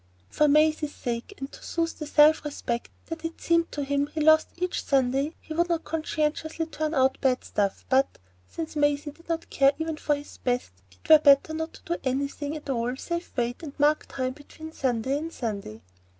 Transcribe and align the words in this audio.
For 0.31 0.47
Maisie's 0.47 0.95
sake, 0.95 1.35
and 1.37 1.51
to 1.51 1.61
soothe 1.61 1.99
the 1.99 2.07
self 2.07 2.43
respect 2.43 2.89
that 3.05 3.23
it 3.23 3.39
seemed 3.39 3.71
to 3.73 3.83
him 3.83 4.07
he 4.07 4.19
lost 4.19 4.47
each 4.57 4.83
Sunday, 4.83 5.35
he 5.39 5.53
would 5.53 5.69
not 5.69 5.83
consciously 5.83 6.65
turn 6.65 6.95
out 6.95 7.21
bad 7.21 7.43
stuff, 7.43 7.85
but, 7.87 8.17
since 8.47 8.75
Maisie 8.75 9.11
did 9.11 9.29
not 9.29 9.51
care 9.51 9.73
even 9.77 9.97
for 9.97 10.15
his 10.15 10.37
best, 10.39 10.71
it 10.89 11.07
were 11.07 11.19
better 11.19 11.53
not 11.53 11.73
to 11.73 11.83
do 11.85 12.01
anything 12.03 12.55
at 12.55 12.67
all 12.67 12.97
save 12.97 13.31
wait 13.37 13.61
and 13.61 13.79
mark 13.79 14.07
time 14.07 14.33
between 14.33 14.71
Sunday 14.71 15.19
and 15.19 15.31
Sunday. 15.31 15.83